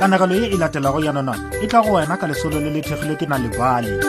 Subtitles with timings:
[0.00, 3.14] kanagelo ye e, e latelago yanona e tla go wena ka lesolo le le thegile
[3.20, 4.00] ke na lebale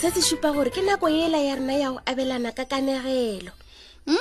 [0.00, 3.52] se se supa gore ke nako e ela ya rena ya go abelana ka kanegelo
[4.08, 4.16] um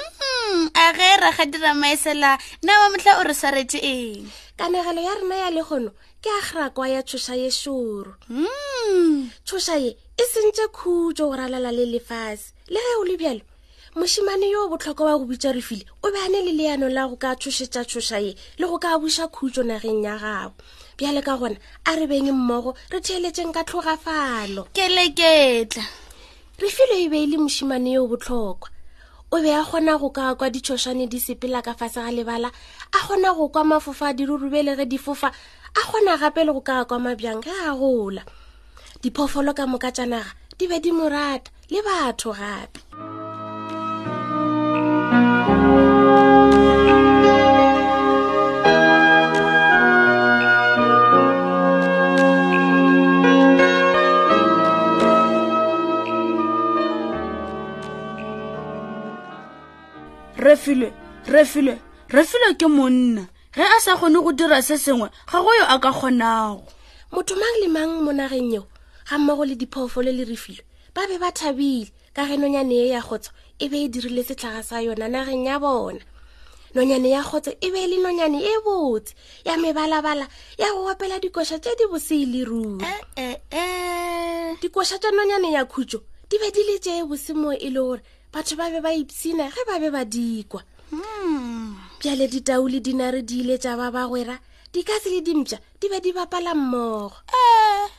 [0.51, 5.01] Mm, a ge ra ga dira maesela na wa motlha o re sarete eng kanagelo
[5.01, 5.91] ya rena ya le gono
[6.23, 9.29] ke a gerakwa ya tshosa ye soro mm.
[9.45, 13.41] tshosa ye e sentse khutso go ralala le lefase le ge o le bjalo
[13.95, 17.05] moshimane yo o botlhokwa wa go bitsa refile o be a ne le leano la
[17.07, 20.57] go ka tshosetsa tshosa ye le go ka busa khutso nageng ya gago
[20.97, 25.85] bjale ka gona a re beng mmogo re theeletseng ka tlhogafalo keleketla
[26.57, 28.69] refile e be e le moshimane yo o botlhokwa
[29.31, 32.99] o be a kgona go ka kwa ditshošane di sepela ka fase ga lebala a
[33.05, 36.85] kgona go kwa mafofa a dirurubele ge di fofa a kgona gape le go ka
[36.85, 38.23] kwa mabjang ge a gola
[39.03, 42.88] diphoofolo ka moka tsanaga di be di morata le batho gape
[60.59, 60.93] refilwe
[61.27, 61.77] refilwe
[62.09, 65.79] refilwe ke monna ge a sa kgone go dira se sengwe ga go yo a
[65.79, 66.63] ka kgonago
[67.11, 68.63] motho mang le mang mo nageng eo
[69.09, 70.61] ga mmogo le diphoofolo le refilwe
[70.93, 74.63] ba be ba thabile ka ge nonyane e ya kgotso e be e dirile setlhaga
[74.63, 76.03] sa yona nageng ya bona
[76.75, 79.15] nonyane ya kgotso e be e le nonyane e botse
[79.47, 80.27] ya mebalabala
[80.59, 84.55] ya go opela dikoša tse di bosee le ruri eh, eh, eh.
[84.61, 87.79] dikoša tsa nonyane ya khutso di be di le tse e bose mo e le
[87.79, 90.61] gore batho ba be ba ipsina ge ba be ba dikwa
[90.93, 91.97] hmm.
[91.97, 94.37] bjale ditau le dinare di ile tša ba ba gwera
[94.71, 97.89] di ka se le dimpša di be di bapala mmogo eh.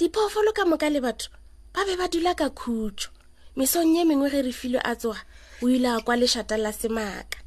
[0.00, 1.28] diphoofolo ka moka le batho
[1.76, 3.12] ba be ba dula ka khutso
[3.60, 5.20] mesong ye mengwe ge re filwe a tsoga
[5.60, 7.44] o ile a kwa lešata la semaaka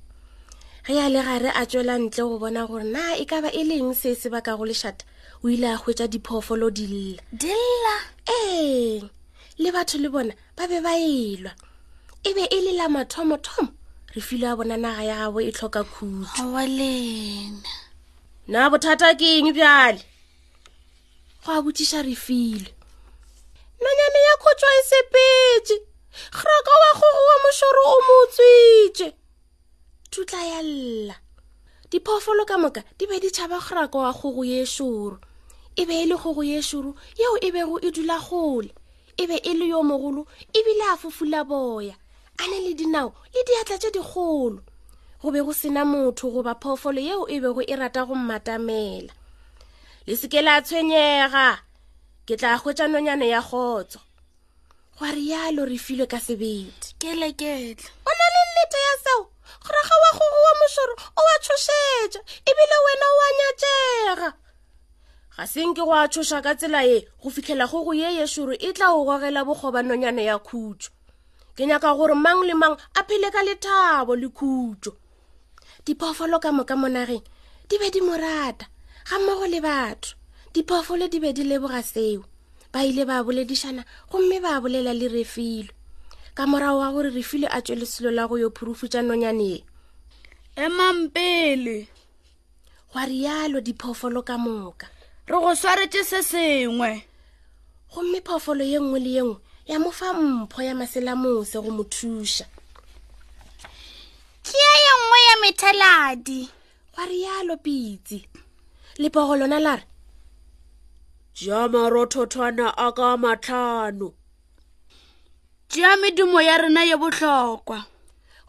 [0.86, 3.66] ge a le gare a tswela ntle go bona gore na e ka ba e
[3.66, 5.09] leng se se ba ka go lešata
[5.42, 7.96] o ile a hwetša diphoofolo di lla dilla
[8.30, 9.02] ee
[9.58, 11.58] le batho le bona ba be ba elwa
[12.28, 13.72] e be e lela mathomothomo
[14.14, 17.68] re filo ya bona naga ya bo e tlhoka khutlwalena
[18.52, 20.04] na bothata ke eng bjale
[21.44, 22.68] go a botsiša re filo
[23.82, 25.76] nanyane ya khutswa e sepetse
[26.36, 29.08] kgroko wa kgogo wa mošoro o mo tswitse
[30.12, 31.16] thutla ya lla
[31.92, 35.16] diphoofolo ka moka di be di tšhaba kgrako wa kgogo ye šoro
[35.80, 38.72] e be e le kgogo ye šoro yeo e bego e dula kgole
[39.18, 40.28] e be e le yo mogolo
[40.58, 41.96] ebile a fofula boya
[42.40, 44.62] a ne le dinao le diatla tse dikgolo
[45.22, 49.14] go be go sena motho goba phoofolo yeo e bego e rata go mmatamela
[50.08, 51.47] le seke la tshwenyega
[52.28, 54.00] ke tla kgwetsa nonyane ya kgotso
[54.96, 59.22] goa re yalo re filwe ka sebedi keleketle o na le lete ya seo
[59.64, 64.30] gore ga wa gogo wa mosoro o a tshosetsa ebile wena o a nyatsega
[65.38, 68.53] ga seng ke go a tshosa ka tsela e go fitlhela go go ye yesoro
[68.53, 70.90] e tla o gogela bogoba nonyane ya khutso
[71.57, 74.94] ke nyaka gore mang le mang a phele ka lethabo le khutso
[75.81, 77.25] diphoofolo ka moka mo nageng
[77.66, 78.69] di be di morata
[79.09, 80.13] ga mmogo le batho
[80.53, 82.22] diphoofolo di be di leboga seo
[82.69, 83.81] ba ile ba boledišana
[84.13, 85.73] gomme ba bolela le refilo
[86.38, 89.66] ka morago wa gore refilo a tswele selo la go yo phurufutsa nonyane e
[90.62, 91.90] emang pele
[92.94, 94.85] gwa rialo diphoofolo ka moka
[95.25, 97.01] re go swaretse se sengwe
[97.90, 99.73] gomme phoofolo ye nngwe le ye nngwe Ah.
[99.73, 102.45] ya mo fa mpho ya maselamose go mo thuša
[104.44, 106.41] ke ye ye nngwe ya metheladi
[106.94, 108.28] gwa rialo pitse
[108.97, 109.83] lepogo lona la re
[111.35, 114.07] ja marothothwana a ka matlhano
[115.69, 117.79] tea medumo ya rena ye botlhokwa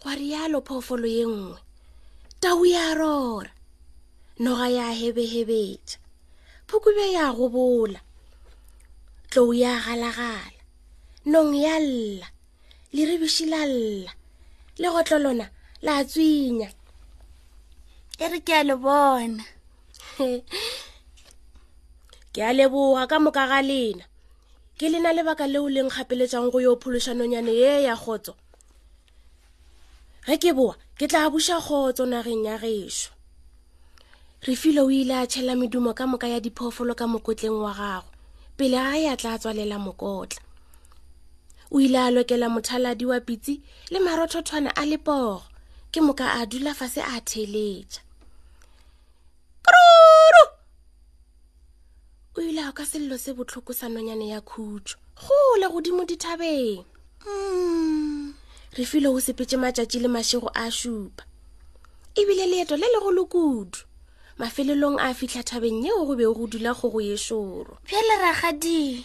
[0.02, 1.58] gwa rialo phoofolo ye nngwe
[2.42, 3.50] tau ya rora
[4.38, 5.98] noga ya hebehebetša
[6.68, 8.00] phukube ya gobola
[9.30, 10.57] tlou ya galagala
[11.32, 12.26] nong ya lla
[12.96, 14.12] le ribiši la lla
[14.80, 15.46] le gotlo lona
[15.86, 16.68] la tswinya
[18.24, 19.44] e re ke a le bona
[22.32, 24.04] ke a leboga ka moka ga lena
[24.78, 28.32] ke lena lebaka leo leng kgapeletsang go yo phološanonyane ye ya kgotso
[30.26, 33.12] ge ke boa ke tla buša kgotso nageng ya gešo
[34.46, 38.08] re filo o ile a tšhela medumo ka moka ya diphoofolo ka mokotleng wa gago
[38.56, 40.47] pele ga ya tla tswalela mokotla
[41.70, 43.60] o ile a lokela mothaladi wa pitsi
[43.90, 45.42] le marothothwana a le poro
[45.92, 48.00] ke moka a dula fa se a theletša
[49.66, 50.42] kruru
[52.36, 56.84] o ile ao ka sello se botlhoko sa nonyane ya khutso gole godimo dithabeng
[57.28, 58.32] mm.
[58.78, 61.24] re filo o sepetse matšatši le mašego a supa
[62.16, 63.78] ebile leeto le le golo kudu
[64.40, 69.04] mafelelong a fitlha thabeng yeo go be o go dula kgogo ye soro pjale ragadi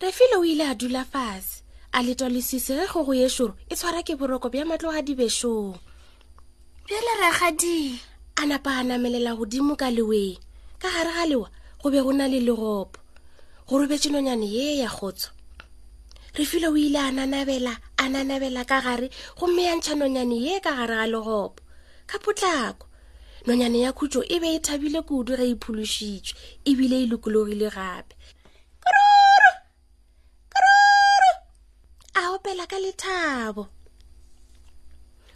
[0.00, 1.62] refile o ile a dula fase
[1.92, 5.76] a letwa lesise ge kgogo ye šoro e tshwara ke boroko bja matloga dibešong
[6.88, 8.00] bjale rakgadi
[8.40, 10.40] a napa a namelela godimo ka leweng
[10.80, 11.50] ka gare ga lewa
[11.84, 12.96] go be go na le legopo
[13.68, 15.30] go robetse nonyane ye ya kgotso
[16.32, 20.72] refile o ile a nanabela a nanabela ka gare gomme ya ntšha nonyane ye ka
[20.80, 21.60] gare ga legopo
[22.08, 22.86] ka potlako
[23.46, 28.16] nonyane ya khutso e be e thabile kudu ge e phološitšwe ebile e lokologile gape
[32.40, 33.62] opela ka lethabo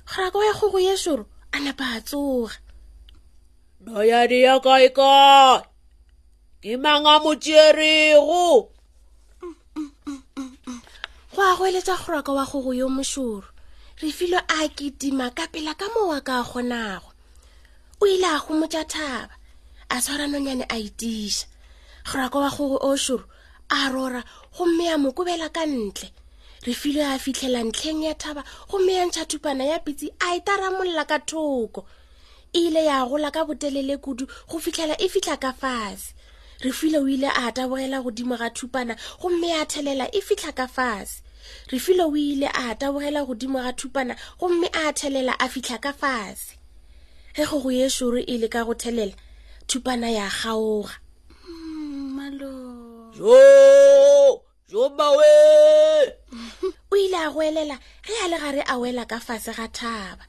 [0.09, 1.25] kgaraka wa kgogo ye šoro
[1.55, 2.57] a napa a tsoga
[3.85, 5.59] nayadi ya kae kae
[6.63, 8.45] ke mang a mo tšerego
[11.35, 13.49] go a go eletša kgoraka wa kgogo yo mošoro
[14.01, 17.09] re filo a kitima ka pela ka mowa ka kgonago
[18.01, 19.35] o ile a gomotša thaba
[19.95, 21.47] a tshwara nonyane a itiša
[22.09, 23.25] kgoraka wa kgogo o šoro
[23.77, 24.23] a rora
[24.57, 26.09] gomme a mo kobela ka ntle
[26.67, 30.41] re filwe a fitlhela ntlheng ya thaba gomme ya ntšha thupana ya pitsi a e
[30.41, 31.85] taramolola ka thoko
[32.53, 36.15] e ile ya gola ka botelele kudu go fitlhela e fitlha ka fase
[36.65, 40.67] re filwe o ile a taboela godimo ga thupana gomme a thelela e fitlha ka
[40.69, 41.21] fase
[41.69, 45.93] re filwe o ile a taboela godimo ga thupana gomme a thelela a fitlha ka
[45.93, 46.57] fase
[47.37, 49.13] ge go go ye soro e le ka go thelela
[49.69, 50.97] thupana ya gaoga
[51.29, 52.33] mm,
[53.17, 54.41] jo
[54.73, 55.25] jo mawe
[57.25, 60.25] a goelela ge a le gare a wela ka fase ga thaba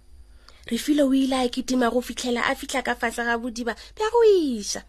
[0.71, 4.07] re filo o ile a ketima go fitlhela a fitlha ka fase ga bodiba bja
[4.13, 4.81] go iša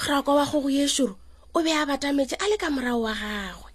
[0.00, 1.14] groko wa gogo yesuru
[1.56, 3.70] o be a batametse a le ka morago wa gagwe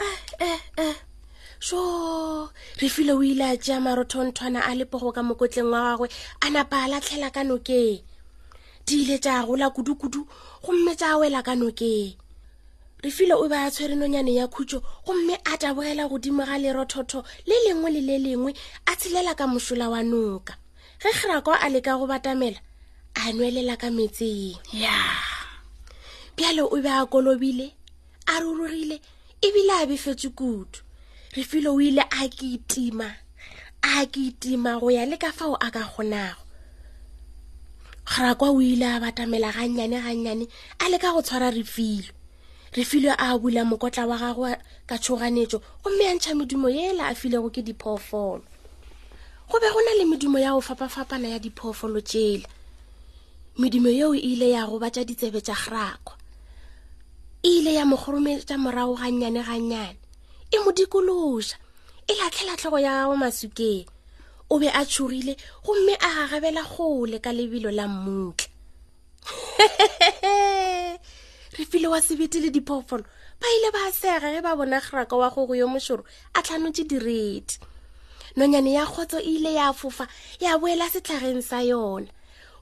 [0.00, 0.96] ee eh, eh, eh.
[1.60, 1.78] so
[2.80, 6.06] re filo o ile a tšea marothonthwana a lepogo ka mokotleng wa gagwe
[6.44, 8.00] a napa a latlhela ka nokeng
[8.86, 10.20] di ile tša gola kudu-kudu
[10.64, 12.12] gomme tša wela ka nokeng
[13.02, 17.22] re file o ba a tshwere nonyane ya khutso gomme a taboela godimo ga lerothotho
[17.46, 18.50] le lengwe le le lengwe
[18.90, 20.56] a tshelela ka mosola wa noka
[20.98, 22.58] ge kgerako a leka go batamela
[23.14, 24.98] a nwelela ka metseng ya
[26.34, 27.70] pjalo o be a kolobile
[28.26, 28.98] a rurugile
[29.46, 30.82] ebile a befetse kudu
[31.38, 33.14] re file o ile a ketima
[33.80, 36.42] a ketima go ya le ka fao a ka kgonago
[38.04, 40.44] kgerakwa o ile a batamela gannyane gannyane
[40.82, 42.17] a leka go tshwara refilo
[42.76, 44.52] re filwe a bula mokotla wa gagwe
[44.86, 48.44] ka tshoganetso gomme a ntšha medumo yeele a filego ke diphoofolo
[49.48, 52.44] go be go na le medumo ya go fapa-fapana ya diphoofolo tsela
[53.58, 56.14] medumo yeo e ile ya gobatša ditsebe tša grakgwa
[57.42, 59.96] e ile ya mokgorometsa morago gannyane gannyane
[60.52, 61.56] e mo dikološa
[62.08, 63.88] e latlhela tlhogo ya gagwe masukeng
[64.52, 68.46] o be a tshogile gomme a gagabela kgole ka lebelo la mmutla
[69.56, 70.56] hehehehe
[71.58, 73.02] re file wa sebete le diphoofolo
[73.40, 77.58] ba ile ba sega ge ba bona geraka wa gogo yo mošoro a tlhanotse direti
[78.38, 80.06] nonyane ya kgotso e ile ya fofa
[80.40, 82.06] ya boela setlhageng sa yona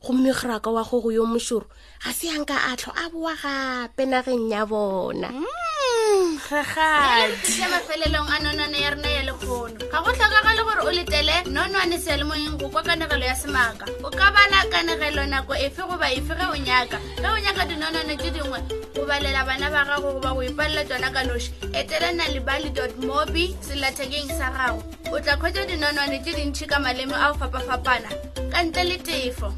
[0.00, 1.68] gomme geraka wa gogo yo mošoro
[2.04, 5.75] ga se yanka atlho a boa gape nageng ya bona mm
[6.06, 11.34] gagaditse mafelelong a nonane ya rena ya lekgono ga go tlhokaga le gore o letele
[11.50, 16.34] nonane sealemoeng go kwa kanegelo ya semaaka o ka bala kanegelo nako efe goba efe
[16.34, 18.58] ge o nyaka ge o nyaka dinonane tse dingwe
[18.94, 23.56] go balela bana ba gago goba go ipalela tsona ka noši etela nalibaly dot mobi
[23.60, 28.08] selathekeng sa gago o tla kgwetsa dinonane tse dintšhi ka maleme a go fapafapana
[28.52, 29.50] ka ntle le tefo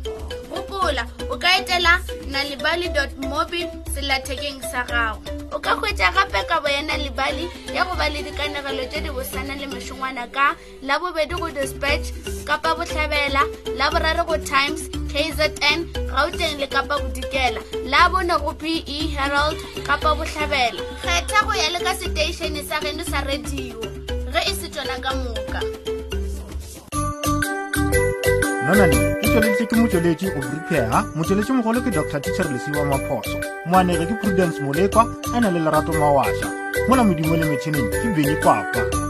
[0.49, 5.21] gopola o ka etela nalibaly dot mobi selathekeng sa gago
[5.53, 6.17] o ka kgwetsa
[6.79, 7.45] tsena lebale
[7.75, 10.55] ya go ba le dikanagelo tse di bosana le mešongwana ka
[10.87, 12.07] la bobedi go dispatch
[12.47, 13.43] kapa botlhabela
[13.79, 14.83] la boraro go times
[15.13, 15.79] kzn
[16.15, 17.61] gauteng le kapa bodikela
[17.93, 18.79] la bone go pe
[19.15, 19.59] herald
[19.89, 23.75] kapa botlhabela kgetha go ya le ka seteišene sa geno sa radio
[24.33, 25.61] ge e se tsona ka moka
[28.67, 34.07] nonane ke tsweleditse ke motsweletši o briphea motsweletši mogolo ke dr ticher lesiwa maphoso moanege
[34.07, 35.03] ke prudence molekwa
[35.35, 36.55] a na le lerato mawaša
[36.89, 39.08] mo na modimo le metšhineng ke beni kwakwa